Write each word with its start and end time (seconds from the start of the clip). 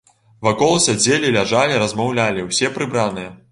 Вакол 0.45 0.73
сядзелі, 0.85 1.31
ляжалі, 1.37 1.77
размаўлялі, 1.85 2.49
усе 2.51 2.75
прыбраныя. 2.79 3.29